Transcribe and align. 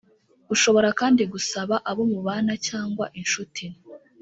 ushobora 0.53 0.89
kandi 0.99 1.21
gusaba 1.33 1.75
abo 1.89 2.03
mubana 2.11 2.53
cyangwa 2.67 3.05
incuti. 3.19 3.65